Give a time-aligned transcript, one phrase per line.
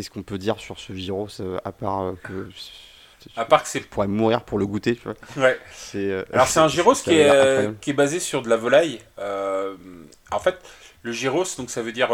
[0.00, 1.28] qu'est-ce qu'on peut dire sur ce gyros
[1.64, 2.48] à part que
[3.36, 5.14] à part que c'est pourrait mourir pour le goûter, tu vois.
[5.36, 5.58] Ouais.
[5.72, 9.00] C'est Alors c'est un gyros qui est, qui est basé sur de la volaille.
[9.18, 10.56] en fait,
[11.02, 12.10] le gyros, donc ça veut dire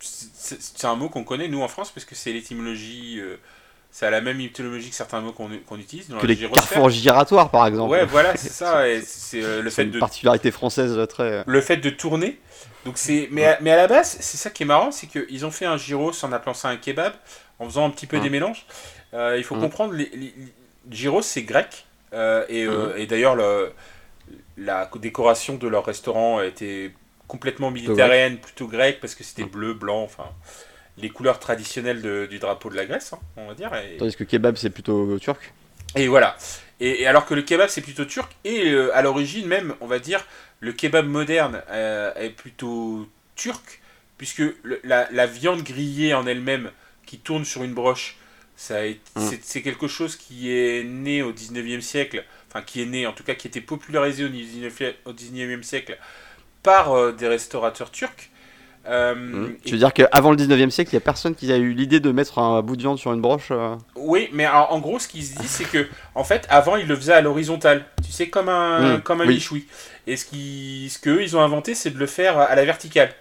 [0.00, 3.20] c'est un mot qu'on connaît nous en France parce que c'est l'étymologie
[3.96, 6.08] ça a la même étymologie que certains mots qu'on utilise.
[6.08, 7.90] Dans que les carrefours giratoires, par exemple.
[7.90, 8.82] Ouais, voilà, c'est ça.
[9.02, 11.32] C'est euh, le fait une particularité française euh, très.
[11.32, 12.38] Euh, le fait de tourner.
[12.84, 15.46] Donc c'est, mais, à, mais à la base, c'est ça qui est marrant, c'est qu'ils
[15.46, 17.14] ont fait un gyros en appelant ça un kebab,
[17.58, 18.66] en faisant un petit peu des mélanges.
[19.14, 20.34] il faut comprendre, les,
[20.90, 21.86] gyros c'est grec,
[22.50, 22.66] et,
[22.98, 23.34] et d'ailleurs
[24.58, 26.92] la décoration de leur restaurant était
[27.26, 30.28] complètement méditerranéenne, plutôt grecque, parce que c'était bleu, blanc, enfin
[30.98, 33.70] les couleurs traditionnelles du drapeau de la Grèce, hein, on va dire.
[33.74, 33.96] Et...
[33.98, 35.52] Tandis que kebab, c'est plutôt turc.
[35.94, 36.36] Et voilà.
[36.80, 38.34] Et, alors que le kebab, c'est plutôt turc.
[38.44, 40.26] Et euh, à l'origine, même, on va dire,
[40.60, 43.80] le kebab moderne euh, est plutôt turc,
[44.18, 44.42] puisque
[44.84, 46.70] la, viande grillée en elle-même,
[47.04, 48.16] qui tourne sur une broche,
[48.56, 48.96] ça mm.
[49.42, 53.22] c'est quelque chose qui est né au 19e siècle, enfin qui est né, en tout
[53.22, 55.98] cas, qui a été popularisé au 19e, siècle
[56.62, 58.30] par euh, des restaurateurs turcs.
[58.88, 59.56] Euh, mmh.
[59.64, 62.00] Tu veux dire qu'avant le 19e siècle, il n'y a personne qui a eu l'idée
[62.00, 65.08] de mettre un bout de viande sur une broche euh Oui, mais en, gros, ce
[65.08, 67.84] qui se dit, c'est que, en fait, avant, ils le faisaient à l'horizontale.
[68.04, 69.02] Tu sais, comme un, mmh.
[69.02, 69.66] comme un michoui.
[70.06, 73.12] Et ce qu'eux, ce que ils ont inventé, c'est de le faire à la verticale.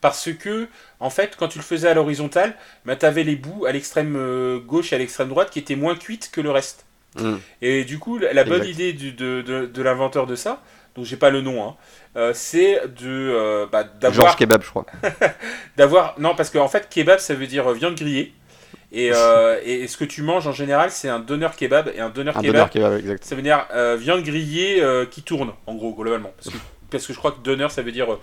[0.00, 0.68] Parce que,
[1.00, 4.14] en fait, quand tu le faisais à l'horizontale, bah, tu avais les bouts à l'extrême
[4.16, 6.84] euh, gauche et à l'extrême droite qui étaient moins cuites que le reste.
[7.18, 7.34] Mmh.
[7.62, 10.62] Et du coup, la bonne idée du, de, de, de l'inventeur de ça,
[10.96, 11.76] donc j'ai pas le nom, hein,
[12.16, 14.86] euh, c'est de euh, bah, d'avoir Georges kebab, je crois.
[15.76, 18.32] d'avoir non parce qu'en en fait kebab ça veut dire viande grillée.
[18.92, 21.92] Et, euh, et, ce que tu manges en général, c'est un donneur kebab.
[21.94, 22.70] Et un donneur kebab,
[23.20, 23.66] ça veut dire
[23.98, 26.32] viande grillée qui tourne, en gros, globalement.
[26.36, 28.18] Parce que, parce que je crois que donneur, ça veut dire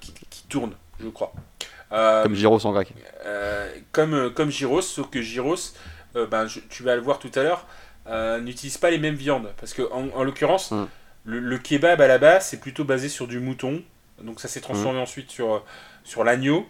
[0.00, 1.32] qui, qui, tourne, je crois.
[1.90, 2.94] comme gyros en grec.
[3.92, 5.74] comme, comme gyros, sauf que gyros,
[6.14, 7.66] ben, tu vas le voir tout à l'heure,
[8.40, 9.50] n'utilise pas les mêmes viandes.
[9.58, 10.88] Parce que en, en l'occurrence, hum.
[11.24, 13.82] Le, kebab à la base, c'est plutôt basé sur du mouton.
[14.22, 15.02] Donc ça s'est transformé mmh.
[15.02, 15.64] ensuite sur,
[16.04, 16.66] sur l'agneau.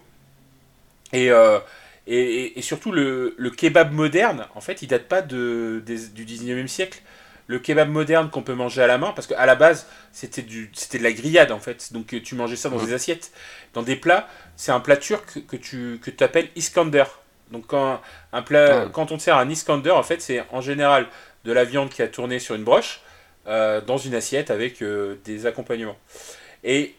[1.15, 1.61] Euh,
[2.07, 7.01] et, et, surtout, le, kebab moderne, en fait, il date pas de, du 19e siècle.
[7.47, 11.03] Le kebab moderne qu'on peut manger à la main, parce qu'à la base, c'était de
[11.03, 11.93] la grillade, en fait.
[11.93, 12.87] Donc tu mangeais ça dans mmh.
[12.87, 13.33] des assiettes.
[13.75, 17.05] Dans des plats, c'est un plat turc que tu que appelles Iskander.
[17.51, 18.01] Donc quand,
[18.33, 21.07] un plat, quand on te sert un Iskander, en fait, c'est en général
[21.45, 23.01] de la viande qui a tourné sur une broche
[23.47, 25.97] euh, dans une assiette avec euh, des accompagnements.
[26.63, 26.95] Et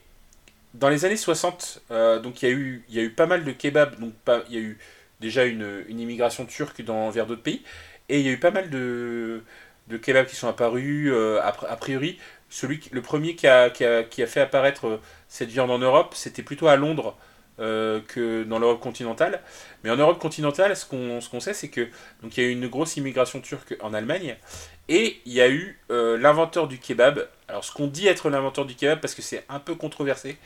[0.73, 3.43] dans les années 60, euh, donc il y, a eu, y a eu pas mal
[3.43, 4.13] de kebabs, donc
[4.49, 4.79] il y a eu
[5.19, 7.61] déjà une, immigration turque dans, vers d'autres pays,
[8.09, 9.43] et il y a eu pas mal de,
[10.01, 12.17] kebabs qui sont apparus, a, priori,
[12.49, 16.67] celui, le premier qui, a, qui a, fait apparaître cette viande en Europe, c'était plutôt
[16.67, 17.15] à Londres
[17.61, 19.41] que dans l'Europe continentale.
[19.83, 21.87] Mais en Europe continentale, ce qu'on ce sait, c'est que
[22.23, 24.35] donc il y a eu une grosse immigration turque en Allemagne
[24.91, 27.27] et il y a eu euh, l'inventeur du kebab.
[27.47, 30.37] Alors, ce qu'on dit être l'inventeur du kebab, parce que c'est un peu controversé.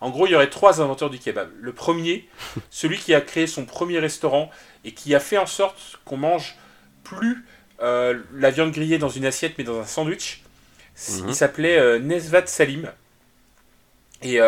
[0.00, 1.50] En gros, il y aurait trois inventeurs du kebab.
[1.60, 2.28] Le premier,
[2.70, 4.52] celui qui a créé son premier restaurant
[4.84, 6.56] et qui a fait en sorte qu'on mange
[7.02, 7.44] plus
[7.82, 10.42] euh, la viande grillée dans une assiette, mais dans un sandwich.
[11.08, 11.32] Il mhm.
[11.32, 12.92] s'appelait euh, Nesvat Salim.
[14.22, 14.38] Et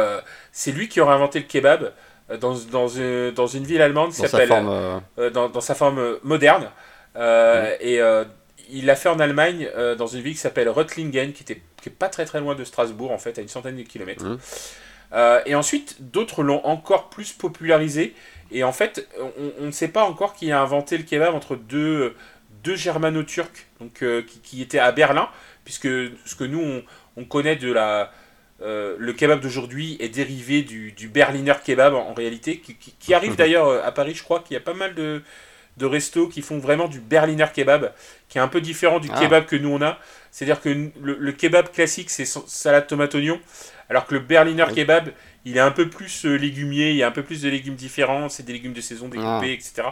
[0.51, 1.93] c'est lui qui aurait inventé le kebab
[2.39, 2.87] dans, dans,
[3.35, 4.49] dans une ville allemande qui s'appelle.
[4.49, 6.71] Dans, dans, sa forme moderne.
[7.17, 8.01] Et
[8.73, 11.89] il l'a fait en Allemagne, euh, dans une ville qui s'appelle Reutlingen, qui était qui
[11.89, 14.25] est pas très très loin de Strasbourg, en fait, à une centaine de kilomètres.
[14.25, 14.39] Mmh.
[15.15, 18.15] Euh, et ensuite, d'autres l'ont encore plus popularisé.
[18.53, 19.09] Et en fait,
[19.59, 22.15] on, ne sait pas encore qui a inventé le kebab entre deux,
[22.63, 25.29] deux germano-turcs donc, euh, qui, étaient à Berlin,
[25.65, 26.83] puisque ce que nous,
[27.17, 28.13] on, connaît de la...
[28.61, 33.85] le kebab d'aujourd'hui est dérivé du, du, Berliner kebab en, réalité, qui, qui arrive d'ailleurs
[33.85, 35.23] à Paris, je crois qu'il y a pas mal de,
[35.81, 37.93] de restos qui font vraiment du Berliner kebab,
[38.29, 39.19] qui est un peu différent du ah.
[39.19, 39.99] kebab que nous on a.
[40.31, 43.41] C'est-à-dire que le, kebab classique, c'est salade tomate oignon,
[43.89, 45.11] alors que le Berliner kebab,
[45.45, 47.75] il est un peu plus euh, légumier, il y a un peu plus de légumes
[47.75, 49.47] différents, c'est des légumes de saison découpés, ah.
[49.47, 49.83] etc.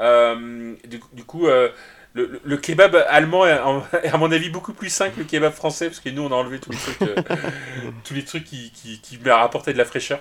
[0.00, 0.74] Euh,
[1.12, 1.68] du, coup, euh,
[2.14, 6.00] le, kebab allemand est, à mon avis beaucoup plus sain que le kebab français parce
[6.00, 7.14] que nous on a enlevé tous les trucs, euh,
[8.04, 10.20] tous les trucs qui, qui, qui rapportaient de la fraîcheur.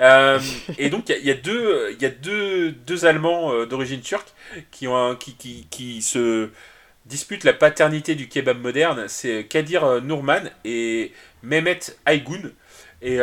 [0.00, 0.38] Euh,
[0.78, 4.32] et donc il y, a deux, il y a deux, deux Allemands euh, d'origine turque
[4.70, 6.50] qui, ont qui, qui, qui, se
[7.06, 9.06] disputent la paternité du kebab moderne.
[9.08, 11.12] C'est Kadir Nourman et
[11.42, 12.50] Mehmet Aygun.
[13.02, 13.18] Et,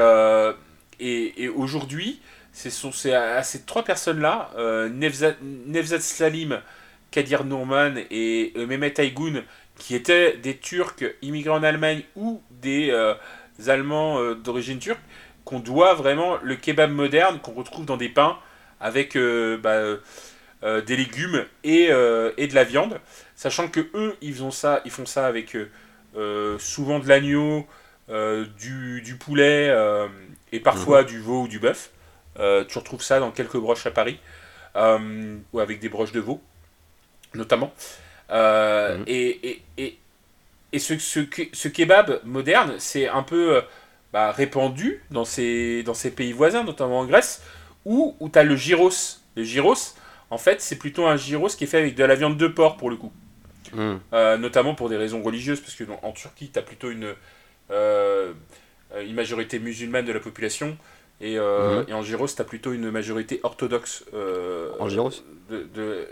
[0.99, 2.19] et, et aujourd'hui,
[2.51, 4.49] c'est à, ces trois personnes-là,
[4.89, 6.59] Nevzat, Nevzat Salim
[7.11, 9.43] Kadir Nourman et euh, Mehmet Aygun,
[9.77, 13.13] qui étaient des Turcs immigrés en Allemagne ou des euh,
[13.67, 15.01] Allemands euh, d'origine turque,
[15.45, 18.37] qu'on doit vraiment le kebab moderne qu'on retrouve dans des pains
[18.79, 19.81] avec bah,
[20.61, 22.99] des légumes et, et, de la viande.
[23.33, 25.57] Sachant que eux, ils font ça, ils font ça avec
[26.59, 27.65] souvent de l'agneau,
[28.59, 29.73] du, du, poulet
[30.51, 31.07] et parfois mhm.
[31.07, 31.91] du veau ou du bœuf.
[32.35, 34.19] tu retrouves ça dans quelques broches à Paris,
[34.75, 36.41] ou avec des broches de veau,
[37.37, 37.73] notamment.
[38.29, 39.03] Mhm.
[39.07, 39.97] et, et,
[40.73, 41.21] et ce, ce,
[41.53, 43.61] ce, kebab moderne, c'est un peu
[44.11, 47.41] bah, répandu dans ces, dans ces pays voisins, notamment en Grèce,
[47.85, 48.91] où, où tu as le gyros.
[49.37, 49.95] Le gyros,
[50.29, 52.77] en fait, c'est plutôt un gyros qui est fait avec de la viande de porc
[52.77, 53.11] pour le coup.
[53.73, 53.95] Hmm.
[54.13, 57.13] Euh, notamment pour des raisons religieuses, parce que en Turquie, tu as plutôt une,
[57.71, 58.33] euh,
[58.99, 60.77] une majorité musulmane de la population.
[61.19, 61.89] Et, euh, hmm.
[61.89, 64.05] et en gyros, tu as plutôt une majorité orthodoxe
[64.79, 65.11] en gyros
[65.49, 66.07] de, de,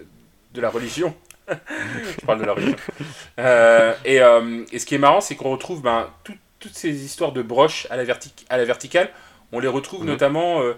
[0.55, 1.15] de la religion.
[1.49, 2.77] Je parle de la religion.
[4.05, 6.33] et, et, ce qui est marrant, c'est qu'on retrouve ben, tout,
[6.65, 8.03] toutes ces histoires de broches à la,
[8.49, 9.09] à la verticale,
[9.51, 10.07] on les retrouve mhm.
[10.07, 10.73] notamment euh,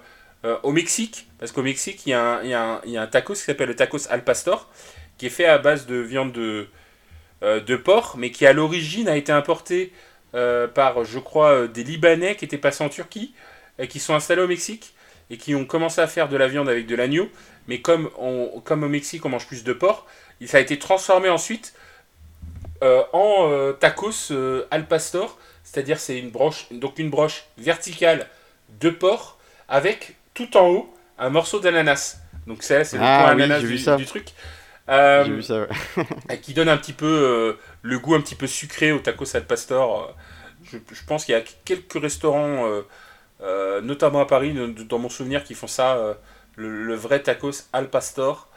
[0.46, 2.98] euh, au Mexique, parce qu'au Mexique, il y, a un, il, y a il y,
[2.98, 4.70] a un tacos qui s'appelle le tacos al pastor,
[5.18, 6.68] qui est fait à base de viande de,
[7.44, 9.94] euh, de porc, mais qui à l'origine a été importé
[10.76, 13.34] par, je crois, des Libanais qui étaient passés en Turquie,
[13.80, 14.94] et qui sont installés au Mexique,
[15.30, 17.30] et qui ont commencé à faire de la viande avec de l'agneau,
[17.68, 20.08] mais comme, on, comme au Mexique on mange plus de porc,
[20.46, 21.74] ça a été transformé ensuite
[22.82, 24.32] en tacos
[24.70, 28.28] al pastor, c'est-à-dire c'est une broche, donc une broche verticale
[28.80, 29.38] de porc
[29.68, 32.20] avec tout en haut un morceau d'ananas.
[32.46, 33.60] Donc ça, c'est le ah point ananas
[33.98, 34.30] du, truc.
[34.90, 35.68] Euh, vu ça,
[36.42, 39.46] qui donne un petit peu euh, le goût un petit peu sucré au tacos al
[39.46, 40.16] pastor.
[40.72, 42.66] Je, pense qu'il y a quelques restaurants,
[43.42, 44.56] euh, notamment à Paris,
[44.90, 46.18] dans mon souvenir, qui font ça,
[46.56, 48.50] le, vrai tacos al pastor.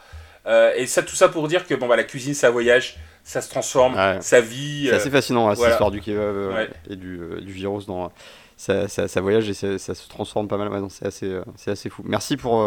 [0.47, 3.49] et ça, tout ça pour dire que bon, bah, la cuisine, ça voyage ça se
[3.49, 4.87] transforme, ça vit.
[4.89, 8.11] C'est assez fascinant, hein, cette histoire du kebab euh, et du, euh, du, virus dans.
[8.57, 10.71] Ça, ça, voyage et ça, se transforme pas mal.
[10.91, 12.03] c'est assez, euh, c'est assez fou.
[12.05, 12.59] Merci pour,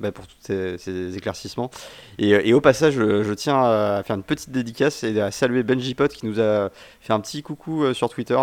[0.00, 1.70] bah, pour tous ces, éclaircissements.
[2.18, 5.94] Et, et, au passage, je, tiens à faire une petite dédicace et à saluer Benji
[5.94, 6.70] Pot qui nous a
[7.00, 8.36] fait un petit coucou sur Twitter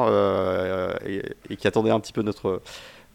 [1.06, 2.62] et, qui attendait un petit peu notre,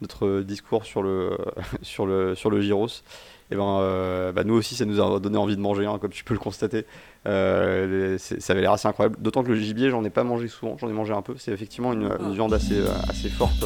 [0.01, 1.37] notre discours sur le,
[1.81, 3.03] sur le, sur le gyros
[3.51, 6.11] et ben, euh, bah, nous aussi, ça nous a donné envie de manger, hein, comme
[6.11, 6.85] tu peux le constater.
[7.25, 9.17] Euh, ça avait l'air assez incroyable.
[9.19, 11.33] D'autant que le gibier, j'en ai pas mangé souvent, j'en ai mangé un peu.
[11.37, 12.79] C'est effectivement une, une viande assez,
[13.09, 13.65] assez forte.